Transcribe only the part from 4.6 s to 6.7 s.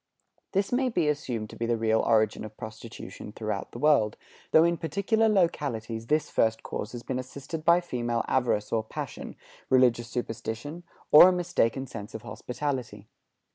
in particular localities this first